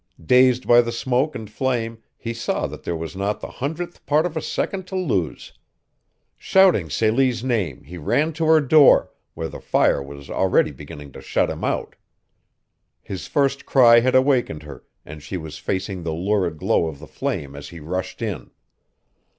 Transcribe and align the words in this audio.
Dazed 0.25 0.67
by 0.67 0.81
the 0.81 0.91
smoke 0.91 1.35
and 1.35 1.47
flame, 1.47 1.99
he 2.17 2.33
saw 2.33 2.65
that 2.65 2.81
there 2.81 2.95
was 2.95 3.15
not 3.15 3.39
the 3.39 3.51
hundredth 3.61 4.03
part 4.07 4.25
of 4.25 4.35
a 4.35 4.41
second 4.41 4.87
to 4.87 4.95
lose. 4.95 5.53
Shouting 6.37 6.89
Celie's 6.89 7.43
name 7.43 7.83
he 7.83 7.99
ran 7.99 8.33
to 8.33 8.45
her 8.45 8.61
door, 8.61 9.11
where 9.35 9.47
the 9.47 9.59
fire 9.59 10.01
was 10.01 10.27
already 10.27 10.71
beginning 10.71 11.11
to 11.11 11.21
shut 11.21 11.51
him 11.51 11.63
out. 11.63 11.95
His 13.03 13.27
first 13.27 13.67
cry 13.67 13.99
had 13.99 14.15
awakened 14.15 14.63
her 14.63 14.83
and 15.05 15.21
she 15.21 15.37
was 15.37 15.59
facing 15.59 16.01
the 16.01 16.15
lurid 16.15 16.57
glow 16.57 16.87
of 16.87 16.97
the 16.97 17.05
flame 17.05 17.55
as 17.55 17.69
he 17.69 17.79
rushed 17.79 18.23
in. 18.23 18.49